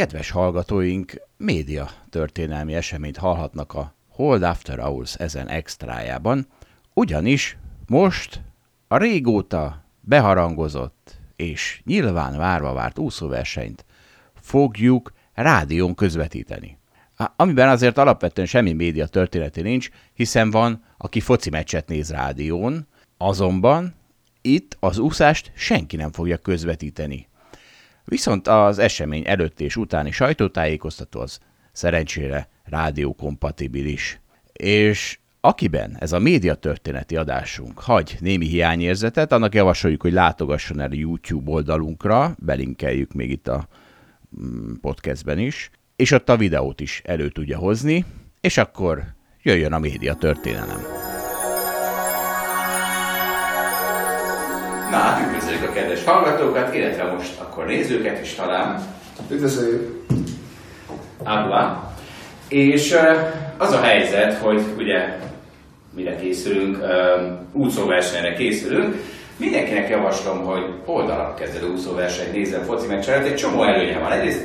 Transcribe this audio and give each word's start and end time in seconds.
Kedves 0.00 0.30
hallgatóink, 0.30 1.12
média 1.36 1.90
történelmi 2.10 2.74
eseményt 2.74 3.16
hallhatnak 3.16 3.74
a 3.74 3.94
Hold 4.08 4.42
After 4.42 4.78
Hours 4.78 5.14
ezen 5.14 5.48
extrájában, 5.48 6.46
ugyanis 6.94 7.56
most 7.86 8.40
a 8.88 8.96
régóta 8.96 9.84
beharangozott 10.00 11.18
és 11.36 11.82
nyilván 11.84 12.36
várva 12.36 12.72
várt 12.72 12.98
úszóversenyt 12.98 13.84
fogjuk 14.34 15.12
rádión 15.34 15.94
közvetíteni. 15.94 16.78
Amiben 17.36 17.68
azért 17.68 17.98
alapvetően 17.98 18.46
semmi 18.46 18.72
média 18.72 19.06
történeti 19.06 19.60
nincs, 19.60 19.88
hiszen 20.12 20.50
van, 20.50 20.84
aki 20.96 21.20
foci 21.20 21.50
meccset 21.50 21.88
néz 21.88 22.10
rádión, 22.10 22.86
azonban 23.16 23.94
itt 24.40 24.76
az 24.78 24.98
úszást 24.98 25.52
senki 25.54 25.96
nem 25.96 26.12
fogja 26.12 26.36
közvetíteni. 26.36 27.28
Viszont 28.04 28.48
az 28.48 28.78
esemény 28.78 29.22
előtt 29.26 29.60
és 29.60 29.76
utáni 29.76 30.10
sajtótájékoztató 30.10 31.20
az 31.20 31.38
szerencsére 31.72 32.48
rádiókompatibilis. 32.64 34.20
És 34.52 35.18
akiben 35.40 35.96
ez 36.00 36.12
a 36.12 36.18
médiatörténeti 36.18 37.16
adásunk 37.16 37.78
hagy 37.78 38.16
némi 38.20 38.46
hiányérzetet, 38.46 39.32
annak 39.32 39.54
javasoljuk, 39.54 40.02
hogy 40.02 40.12
látogasson 40.12 40.80
el 40.80 40.92
YouTube 40.92 41.50
oldalunkra, 41.50 42.34
belinkeljük 42.38 43.12
még 43.12 43.30
itt 43.30 43.48
a 43.48 43.68
mm, 44.42 44.72
podcastben 44.80 45.38
is, 45.38 45.70
és 45.96 46.10
ott 46.10 46.28
a 46.28 46.36
videót 46.36 46.80
is 46.80 47.02
elő 47.04 47.28
tudja 47.28 47.58
hozni, 47.58 48.04
és 48.40 48.56
akkor 48.56 49.04
jöjjön 49.42 49.72
a 49.72 49.78
média 49.78 50.14
történelem. 50.14 51.09
Na 54.90 54.96
hát 54.96 55.26
üdvözöljük 55.26 55.68
a 55.68 55.72
kedves 55.72 56.04
hallgatókat, 56.04 56.74
illetve 56.74 57.04
most 57.04 57.40
akkor 57.40 57.66
nézőket 57.66 58.20
is 58.22 58.34
talán. 58.34 58.82
Üdvözöljük! 59.30 60.04
Abba. 61.24 61.92
És 62.48 62.96
az 63.56 63.72
a 63.72 63.80
helyzet, 63.80 64.38
hogy 64.38 64.62
ugye 64.78 65.18
mire 65.94 66.16
készülünk, 66.16 66.78
úszóversenyre 67.52 68.34
készülünk, 68.34 68.96
mindenkinek 69.36 69.88
javaslom, 69.88 70.44
hogy 70.44 70.64
oldalak 70.84 71.36
kezdődő 71.36 71.66
úszóverseny 71.66 72.32
nézzen 72.32 72.64
foci 72.64 72.86
meccset, 72.86 73.24
egy 73.24 73.36
csomó 73.36 73.64
előnye 73.64 73.98
van. 73.98 74.12
Egyrészt 74.12 74.44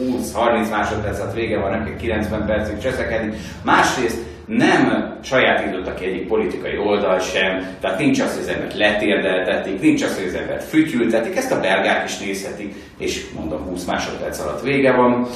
20-30 0.00 0.70
másodperc 0.70 1.20
alatt 1.20 1.34
vége 1.34 1.58
van, 1.58 1.70
nem 1.70 1.84
kell 1.84 1.96
90 1.96 2.46
percig 2.46 2.78
cseszekedni. 2.78 3.36
Másrészt 3.62 4.18
nem 4.46 5.16
sajátított 5.22 5.94
ki 5.94 6.04
egyik 6.04 6.26
politikai 6.26 6.78
oldal 6.78 7.18
sem, 7.18 7.66
tehát 7.80 7.98
nincs 7.98 8.20
az, 8.20 8.32
hogy 8.32 8.42
az 8.42 8.48
embert 8.48 8.74
letérdeltetik, 8.74 9.80
nincs 9.80 10.02
az, 10.02 10.14
hogy 10.14 10.26
az 10.26 10.34
embert 10.34 10.64
fütyültetik, 10.64 11.36
ezt 11.36 11.52
a 11.52 11.60
belgák 11.60 12.08
is 12.08 12.18
nézhetik, 12.18 12.74
és 12.98 13.26
mondom 13.34 13.66
20 13.66 13.84
másodperc 13.84 14.38
alatt 14.38 14.62
vége 14.62 14.92
van. 14.92 15.28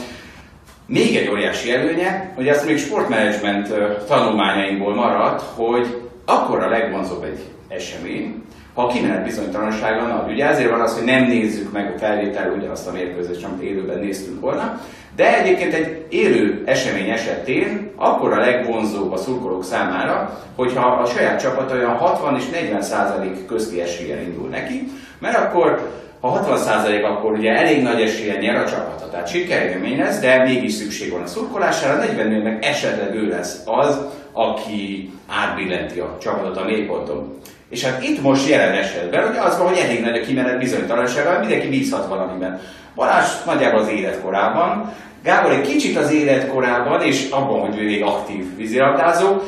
Még 0.86 1.16
egy 1.16 1.28
óriási 1.28 1.72
előnye, 1.72 2.32
hogy 2.34 2.48
ezt 2.48 2.66
még 2.66 2.78
sportmenedzsment 2.78 3.74
tanulmányainkból 4.06 4.94
maradt, 4.94 5.42
hogy 5.42 6.00
akkor 6.24 6.62
a 6.62 6.68
legvonzóbb 6.68 7.24
egy 7.24 7.38
esemény, 7.70 8.42
ha 8.74 8.86
kimenet 8.86 9.24
bizonytalansága 9.24 10.06
nagy. 10.06 10.32
Ugye 10.32 10.46
ezért 10.46 10.70
van 10.70 10.80
az, 10.80 10.94
hogy 10.94 11.04
nem 11.04 11.24
nézzük 11.24 11.72
meg 11.72 11.92
a 11.94 11.98
felvétel 11.98 12.52
ugyanazt 12.56 12.88
a 12.88 12.92
mérkőzést, 12.92 13.44
amit 13.44 13.62
élőben 13.62 13.98
néztünk 13.98 14.40
volna, 14.40 14.80
de 15.16 15.38
egyébként 15.38 15.74
egy 15.74 16.06
élő 16.08 16.62
esemény 16.66 17.10
esetén 17.10 17.90
akkor 17.96 18.32
a 18.32 18.40
legvonzóbb 18.40 19.12
a 19.12 19.16
szurkolók 19.16 19.64
számára, 19.64 20.40
hogyha 20.56 20.86
a 20.86 21.06
saját 21.06 21.40
csapat 21.40 21.72
olyan 21.72 21.96
60 21.96 22.36
és 22.36 22.48
40 22.48 22.82
százalék 22.82 23.46
közti 23.46 23.80
eséllyel 23.80 24.22
indul 24.22 24.48
neki, 24.48 24.88
mert 25.18 25.36
akkor 25.36 25.90
ha 26.20 26.28
60 26.28 26.58
százalék, 26.58 27.04
akkor 27.04 27.32
ugye 27.32 27.56
elég 27.56 27.82
nagy 27.82 28.00
esélyen 28.00 28.38
nyer 28.38 28.56
a 28.56 28.68
csapata, 28.68 29.08
tehát 29.10 29.28
sikerélmény 29.28 29.98
lesz, 29.98 30.20
de 30.20 30.42
mégis 30.42 30.72
szükség 30.72 31.12
van 31.12 31.22
a 31.22 31.26
szurkolására, 31.26 31.98
40 31.98 32.26
meg 32.26 32.64
esetleg 32.64 33.14
ő 33.14 33.28
lesz 33.28 33.62
az, 33.64 34.00
aki 34.32 35.12
átbillenti 35.26 35.98
a 35.98 36.16
csapatot 36.20 36.56
a 36.56 36.64
mélyponton. 36.64 37.38
És 37.70 37.84
hát 37.84 38.02
itt 38.02 38.22
most 38.22 38.48
jelen 38.48 38.72
esetben 38.72 39.30
ugye 39.30 39.40
az 39.40 39.58
van, 39.58 39.68
hogy 39.68 39.78
elég 39.78 40.00
nagy 40.00 40.18
a 40.18 40.26
kimenet 40.26 40.58
bizonytalansága, 40.58 41.38
mindenki 41.38 41.68
bízhat 41.68 42.08
valamiben. 42.08 42.60
Balázs 42.94 43.28
nagyjából 43.46 43.80
az 43.80 43.88
életkorában, 43.88 44.92
Gábor 45.22 45.50
egy 45.50 45.68
kicsit 45.68 45.96
az 45.96 46.12
életkorában, 46.12 47.02
és 47.02 47.30
abban, 47.30 47.60
hogy 47.60 47.78
ő 47.78 47.84
még 47.84 48.02
aktív 48.02 48.56
vízilabdázó. 48.56 49.42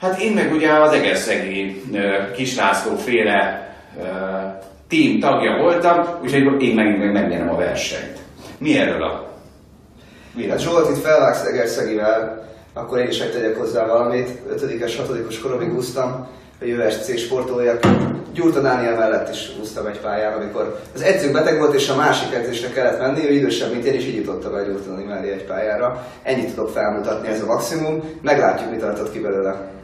Hát 0.00 0.20
én 0.20 0.32
meg 0.32 0.52
ugye 0.52 0.72
az 0.72 0.92
Egerszegi 0.92 1.82
Kislászló 2.34 2.96
féle 2.96 3.68
team 4.88 5.20
tagja 5.20 5.56
voltam, 5.56 6.06
úgyhogy 6.22 6.62
én 6.62 6.74
megint 6.74 6.98
meg 6.98 7.12
megnyerem 7.12 7.50
a 7.50 7.56
versenyt. 7.56 8.18
Mi 8.58 8.78
erről 8.78 9.02
a 9.02 9.28
Hát 10.48 10.60
Zsolt, 10.60 10.96
itt 10.96 11.02
felvágsz 11.02 11.44
Egerszegivel, 11.44 12.48
akkor 12.72 12.98
én 12.98 13.08
is 13.08 13.16
tegyek 13.18 13.56
hozzá 13.56 13.86
valamit. 13.86 14.28
5-es, 14.54 14.94
6 14.96 15.40
koromig 15.42 15.74
úsztam 15.74 16.28
a 16.60 16.64
USC 16.64 17.18
sportolójak. 17.18 17.80
Gyurta 18.34 18.60
Dániel 18.60 18.96
mellett 18.96 19.28
is 19.28 19.52
úsztam 19.60 19.86
egy 19.86 19.98
pályán, 20.00 20.32
amikor 20.32 20.80
az 20.94 21.02
edző 21.02 21.32
beteg 21.32 21.58
volt, 21.58 21.74
és 21.74 21.88
a 21.88 21.96
másik 21.96 22.34
edzésre 22.34 22.68
kellett 22.68 22.98
menni, 22.98 23.28
ő 23.28 23.32
idősebb, 23.32 23.72
mint 23.72 23.84
én, 23.84 23.94
és 23.94 24.04
így 24.04 24.16
jutotta 24.16 24.50
be 24.50 24.64
Gyurta 24.64 24.90
mellé 25.08 25.30
egy 25.30 25.44
pályára. 25.44 26.06
Ennyit 26.22 26.54
tudok 26.54 26.68
felmutatni, 26.68 27.28
ez 27.28 27.42
a 27.42 27.46
maximum. 27.46 28.18
Meglátjuk, 28.22 28.70
mit 28.70 28.80
tartott 28.80 29.12
ki 29.12 29.20
belőle. 29.20 29.79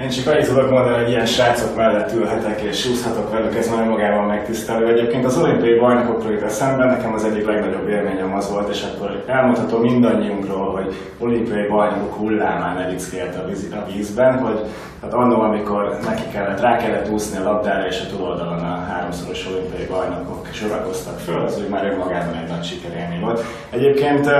Én 0.00 0.08
csak 0.08 0.26
annyit 0.26 0.46
tudok 0.46 0.70
mondani, 0.70 0.96
hogy 0.96 1.08
ilyen 1.08 1.26
srácok 1.26 1.76
mellett 1.76 2.12
ülhetek 2.12 2.60
és 2.60 2.86
úszhatok 2.86 3.30
velük, 3.30 3.56
ez 3.56 3.68
már 3.68 3.88
magában 3.88 4.26
megtisztelő. 4.26 4.86
Egyébként 4.86 5.24
az 5.24 5.38
olimpiai 5.38 5.78
bajnokokról 5.78 6.32
itt 6.32 6.48
szemben 6.48 6.86
nekem 6.86 7.12
az 7.12 7.24
egyik 7.24 7.46
legnagyobb 7.46 7.88
élményem 7.88 8.34
az 8.34 8.50
volt, 8.50 8.68
és 8.68 8.82
akkor 8.82 9.24
elmondhatom 9.26 9.80
mindannyiunkról, 9.80 10.72
hogy 10.72 10.94
olimpiai 11.18 11.66
bajnokok 11.68 12.14
hullámán 12.14 12.78
elickélt 12.78 13.36
a, 13.36 13.46
víz, 13.46 13.68
a 13.72 13.90
vízben, 13.92 14.38
hogy 14.38 14.60
hát 15.02 15.12
annó, 15.12 15.40
amikor 15.40 15.98
neki 16.04 16.22
kellett, 16.32 16.60
rá 16.60 16.76
kellett 16.76 17.10
úszni 17.10 17.38
a 17.38 17.42
labdára, 17.42 17.86
és 17.86 18.00
a 18.00 18.16
túloldalon 18.16 18.58
a 18.58 18.84
háromszoros 18.88 19.46
olimpiai 19.46 19.86
bajnokok 19.86 20.48
sorakoztak 20.52 21.18
föl, 21.18 21.40
az 21.40 21.58
úgy 21.58 21.68
már 21.68 21.86
önmagában 21.86 22.34
egy 22.34 22.48
nagy 22.48 22.64
sikerélmény 22.64 23.20
volt. 23.20 23.44
Egyébként 23.70 24.30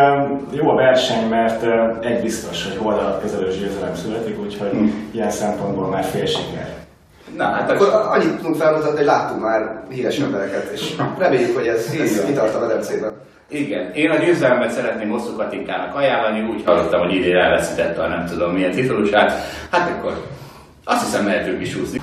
jó 0.51 0.71
a 0.71 0.75
verseny, 0.75 1.29
mert 1.29 1.65
egy 2.05 2.23
biztos, 2.23 2.65
hogy 2.65 2.77
holdalat 2.77 3.21
kezelős 3.21 3.59
győzelem 3.59 3.95
születik, 3.95 4.41
úgyhogy 4.41 4.71
hmm. 4.71 5.09
ilyen 5.11 5.31
szempontból 5.33 5.89
már 5.89 6.05
fél 6.05 6.27
siker. 6.27 6.81
Na, 7.37 7.45
hát 7.45 7.71
akkor 7.71 7.89
annyit 7.89 8.37
tudunk 8.37 8.57
felmutatni, 8.57 8.97
hogy 8.97 9.07
láttunk 9.07 9.43
már 9.43 9.83
híres 9.91 10.19
embereket, 10.19 10.71
és 10.73 10.95
reméljük, 11.19 11.57
hogy 11.57 11.67
ez, 11.67 11.95
ez 12.01 12.25
kitart 12.25 12.55
a 12.55 12.61
medencében. 12.61 13.13
Igen, 13.49 13.93
én 13.93 14.11
a 14.11 14.17
győzelmet 14.17 14.71
szeretném 14.71 15.09
Hosszú 15.09 15.37
Katinkának 15.37 15.95
ajánlani, 15.95 16.49
úgy 16.55 16.63
hallottam, 16.65 17.01
hogy 17.01 17.15
idén 17.15 17.37
elveszítette 17.37 18.03
a 18.03 18.09
nem 18.09 18.27
tudom 18.27 18.53
milyen 18.53 18.71
titulusát. 18.71 19.33
Hát 19.71 19.91
akkor 19.91 20.27
azt 20.85 21.05
hiszem 21.05 21.25
mehetünk 21.25 21.61
is 21.61 21.77
úszni. 21.77 22.01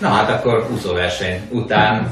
Na 0.00 0.08
hát 0.08 0.30
akkor 0.30 0.66
úszóverseny 0.72 1.40
után 1.50 2.08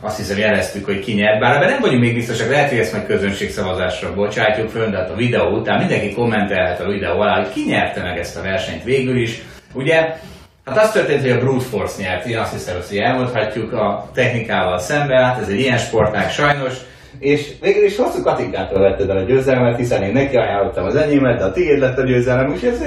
azt 0.00 0.16
hiszem 0.16 0.38
jeleztük, 0.38 0.84
hogy 0.84 1.00
ki 1.00 1.12
nyert, 1.12 1.40
bár 1.40 1.56
ebben 1.56 1.68
nem 1.68 1.80
vagyunk 1.80 2.00
még 2.00 2.14
biztosak, 2.14 2.50
lehet, 2.50 2.68
hogy 2.68 2.78
ezt 2.78 2.92
meg 2.92 3.06
közönségszavazásra 3.06 4.14
bocsátjuk 4.14 4.68
föl, 4.68 4.90
de 4.90 4.96
hát 4.96 5.10
a 5.10 5.14
videó 5.14 5.58
után 5.58 5.78
mindenki 5.78 6.14
kommentelhet 6.14 6.80
a 6.80 6.88
videó 6.88 7.20
alá, 7.20 7.36
hogy 7.36 7.52
ki 7.52 7.64
nyerte 7.66 8.02
meg 8.02 8.18
ezt 8.18 8.36
a 8.36 8.42
versenyt 8.42 8.84
végül 8.84 9.16
is. 9.16 9.42
Ugye, 9.72 10.16
hát 10.64 10.78
az 10.78 10.90
történt, 10.92 11.20
hogy 11.20 11.30
a 11.30 11.38
Brute 11.38 11.64
Force 11.64 12.02
nyert, 12.02 12.26
én 12.26 12.38
azt 12.38 12.52
hiszem, 12.52 12.76
hogy 12.88 12.98
elmondhatjuk 12.98 13.72
a 13.72 14.10
technikával 14.14 14.78
szemben, 14.78 15.24
hát 15.24 15.40
ez 15.40 15.48
egy 15.48 15.60
ilyen 15.60 15.78
sportág 15.78 16.30
sajnos, 16.30 16.74
és 17.18 17.52
végül 17.60 17.84
is 17.84 17.96
hosszú 17.96 18.22
Katinkától 18.22 18.80
vetted 18.80 19.10
el 19.10 19.16
a 19.16 19.24
győzelmet, 19.24 19.76
hiszen 19.76 20.02
én 20.02 20.12
neki 20.12 20.36
ajánlottam 20.36 20.84
az 20.84 20.96
enyémet, 20.96 21.38
de 21.38 21.44
a 21.44 21.52
tiéd 21.52 21.78
lett 21.78 21.98
a 21.98 22.04
győzelem, 22.04 22.50
úgyhogy 22.50 22.68
ez 22.68 22.82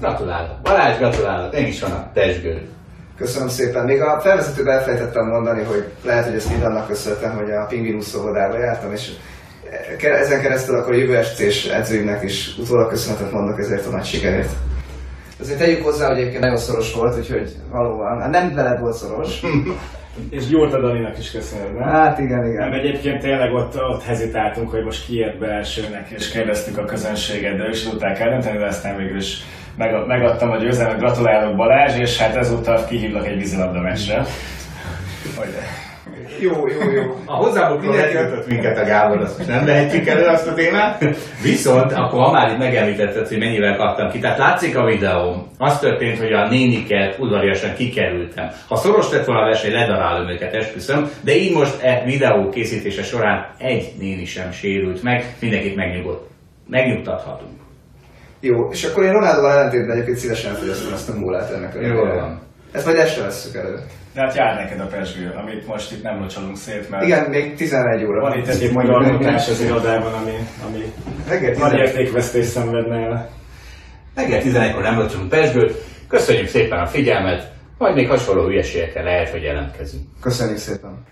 Gratulálok. 0.00 0.62
Balázs, 0.62 0.98
gratulálok. 0.98 1.54
Én 1.54 1.66
is 1.66 1.80
van 1.80 1.90
a 1.90 2.10
testgő. 2.12 2.68
Köszönöm 3.16 3.48
szépen. 3.48 3.84
Még 3.84 4.00
a 4.00 4.20
felvezetőben 4.20 4.78
elfelejtettem 4.78 5.26
mondani, 5.26 5.62
hogy 5.62 5.84
lehet, 6.04 6.24
hogy 6.24 6.34
ezt 6.34 6.50
mind 6.50 6.62
annak 6.62 6.86
köszönhetem, 6.86 7.36
hogy 7.36 7.50
a 7.50 7.66
Pingvin 7.66 7.94
úszóvodába 7.94 8.58
jártam, 8.58 8.92
és 8.92 9.10
ezen 9.98 10.40
keresztül 10.40 10.76
akkor 10.76 10.92
a 10.92 10.96
jövő 10.96 11.22
SC-s 11.22 11.66
edzőimnek 11.66 12.22
is 12.22 12.56
utólag 12.58 12.88
köszönetet 12.88 13.32
mondok 13.32 13.58
ezért 13.58 13.86
a 13.86 13.90
nagy 13.90 14.04
sikerért. 14.04 14.52
Azért 15.44 15.58
tegyük 15.58 15.84
hozzá, 15.84 16.08
hogy 16.08 16.18
egyébként 16.18 16.40
nagyon 16.40 16.56
szoros 16.56 16.94
volt, 16.94 17.18
úgyhogy 17.18 17.52
valóban, 17.70 18.20
hát 18.20 18.30
nem 18.30 18.54
veled 18.54 18.80
volt 18.80 18.94
szoros, 18.94 19.40
És 20.30 20.46
Gyurta 20.46 20.80
Daninak 20.80 21.18
is 21.18 21.30
köszönöm, 21.30 21.74
nem? 21.74 21.88
Hát 21.88 22.18
igen, 22.18 22.46
igen. 22.46 22.68
Nem, 22.68 22.72
egyébként 22.72 23.20
tényleg 23.20 23.52
ott, 23.52 23.74
ott 23.76 24.02
hezitáltunk, 24.02 24.70
hogy 24.70 24.84
most 24.84 25.06
ki 25.06 25.24
be 25.38 25.46
elsőnek, 25.46 26.10
és 26.10 26.30
kérdeztük 26.30 26.78
a 26.78 26.84
közönséget, 26.84 27.56
de 27.56 27.64
ők 27.64 27.74
is 27.74 27.82
tudták 27.82 28.20
eldönteni, 28.20 28.58
de 28.58 28.66
aztán 28.66 28.96
végül 28.96 29.16
is 29.16 29.36
meg, 29.76 30.06
megadtam 30.06 30.50
a 30.50 30.56
győzelmet, 30.56 30.98
gratulálok 30.98 31.56
Balázs, 31.56 31.98
és 31.98 32.18
hát 32.18 32.36
ezúttal 32.36 32.84
kihívlak 32.84 33.26
egy 33.26 33.36
vízilabda 33.36 33.80
meccsre. 33.80 34.24
Hogy 35.36 35.48
Jó, 36.44 36.68
jó, 36.68 36.90
jó. 36.90 37.16
A 37.24 37.34
hozzábukról 37.34 37.98
eljutott 37.98 38.46
minket 38.46 38.78
a 38.78 38.84
Gábor, 38.84 39.20
azt 39.20 39.38
most 39.38 39.50
nem 39.50 39.64
vehetjük 39.64 40.06
elő 40.06 40.26
azt 40.26 40.46
a 40.46 40.54
témát. 40.54 41.04
Viszont 41.42 41.92
akkor 41.92 42.20
ha 42.22 42.32
már 42.32 42.52
itt 42.52 42.58
megemlítetted, 42.58 43.28
hogy 43.28 43.38
mennyivel 43.38 43.76
kaptam 43.76 44.10
ki, 44.10 44.18
tehát 44.18 44.38
látszik 44.38 44.76
a 44.76 44.84
videó, 44.84 45.46
az 45.58 45.78
történt, 45.78 46.18
hogy 46.18 46.32
a 46.32 46.48
néniket 46.48 47.18
udvariasan 47.18 47.74
kikerültem. 47.74 48.50
Ha 48.68 48.76
szoros 48.76 49.10
lett 49.10 49.24
volna 49.24 49.42
a 49.42 49.44
verseny, 49.44 49.72
ledarálom 49.72 50.28
őket, 50.28 50.54
esküszöm, 50.54 51.10
de 51.20 51.36
így 51.36 51.54
most 51.54 51.82
e 51.82 52.02
videó 52.06 52.48
készítése 52.48 53.02
során 53.02 53.46
egy 53.58 53.92
néni 53.98 54.24
sem 54.24 54.52
sérült 54.52 55.02
meg, 55.02 55.34
mindenkit 55.40 55.76
megnyugodt. 55.76 56.30
Megnyugtathatunk. 56.68 57.60
Jó, 58.40 58.68
és 58.70 58.84
akkor 58.84 59.04
én 59.04 59.12
Ronaldoval 59.12 59.52
ellentétben 59.52 59.90
egyébként 59.90 60.16
szívesen 60.16 60.50
elfogyasztom 60.50 60.92
ezt 60.92 61.08
a 61.08 61.18
mólát 61.18 61.50
ennek 61.50 61.74
a 61.74 61.78
végére. 61.78 62.14
van. 62.14 62.42
Ezt 62.74 62.84
majd 62.86 62.98
este 62.98 63.22
vesszük 63.22 63.54
elő. 63.54 63.74
De 64.14 64.20
hát 64.20 64.34
jár 64.34 64.54
neked 64.54 64.80
a 64.80 64.86
pesgő, 64.86 65.30
amit 65.36 65.66
most 65.66 65.92
itt 65.92 66.02
nem 66.02 66.20
locsolunk 66.20 66.56
szét, 66.56 66.90
mert 66.90 67.04
Igen, 67.04 67.30
még 67.30 67.54
11 67.54 68.04
óra. 68.04 68.20
van 68.20 68.38
itt 68.38 68.46
egy 68.46 68.72
magyar 68.72 69.02
alkotás 69.02 69.48
az 69.48 69.60
irodában, 69.60 70.12
ami, 70.12 70.32
ami 70.66 70.92
Reggel 71.28 71.52
nagy 71.52 71.70
11. 71.70 71.78
értékvesztés 71.88 72.44
szenvedne 72.44 72.96
el. 72.96 73.30
Reggel 74.14 74.40
11-kor 74.42 74.82
nem 74.82 74.98
locsolunk 74.98 75.28
Pesgőt, 75.30 75.74
köszönjük 76.08 76.48
szépen 76.48 76.78
a 76.78 76.86
figyelmet, 76.86 77.52
majd 77.78 77.94
még 77.94 78.08
hasonló 78.08 78.44
hülyeségekkel 78.44 79.04
lehet, 79.04 79.28
hogy 79.28 79.42
jelentkezünk. 79.42 80.04
Köszönjük 80.20 80.58
szépen. 80.58 81.04